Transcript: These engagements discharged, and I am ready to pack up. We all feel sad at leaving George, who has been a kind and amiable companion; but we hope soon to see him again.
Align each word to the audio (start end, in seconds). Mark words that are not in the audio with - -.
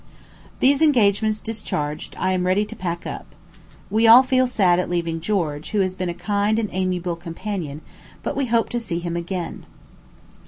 These 0.61 0.81
engagements 0.81 1.39
discharged, 1.39 2.15
and 2.15 2.23
I 2.25 2.31
am 2.31 2.47
ready 2.47 2.65
to 2.65 2.75
pack 2.75 3.05
up. 3.05 3.35
We 3.91 4.07
all 4.07 4.23
feel 4.23 4.47
sad 4.47 4.79
at 4.79 4.89
leaving 4.89 5.21
George, 5.21 5.69
who 5.69 5.81
has 5.81 5.93
been 5.93 6.09
a 6.09 6.15
kind 6.15 6.57
and 6.57 6.69
amiable 6.71 7.15
companion; 7.15 7.81
but 8.23 8.35
we 8.35 8.47
hope 8.47 8.69
soon 8.71 8.79
to 8.79 8.79
see 8.79 8.97
him 8.97 9.15
again. 9.15 9.67